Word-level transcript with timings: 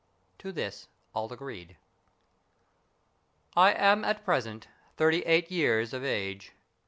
To 0.39 0.51
this 0.51 0.87
all 1.13 1.31
agreed." 1.31 1.77
I 3.55 3.71
am 3.71 4.03
at 4.03 4.25
present 4.25 4.67
thirty 4.97 5.21
eight 5.27 5.51
years 5.51 5.93
ol 5.93 6.03
age. 6.03 6.53